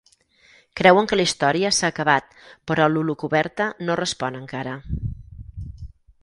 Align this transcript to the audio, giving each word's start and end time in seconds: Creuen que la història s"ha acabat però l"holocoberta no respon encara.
Creuen 0.79 1.09
que 1.11 1.19
la 1.19 1.25
història 1.27 1.69
s"ha 1.77 1.91
acabat 1.93 2.33
però 2.71 2.87
l"holocoberta 2.93 3.69
no 3.85 3.99
respon 4.01 4.41
encara. 4.41 4.75